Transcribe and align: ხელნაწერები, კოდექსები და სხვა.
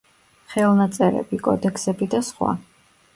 ხელნაწერები, 0.53 1.39
კოდექსები 1.47 2.09
და 2.15 2.23
სხვა. 2.31 2.55